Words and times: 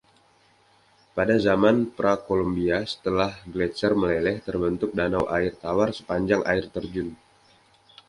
Pada 1.17 1.35
zaman 1.47 1.75
Pra-Kolombia, 1.97 2.77
setelah 2.93 3.31
gletser 3.53 3.91
meleleh, 4.01 4.35
terbentuk 4.47 4.89
danau 4.99 5.23
air 5.37 5.53
tawar 5.63 5.89
sepanjang 5.97 6.41
air 6.51 6.65
terjun. 6.75 7.09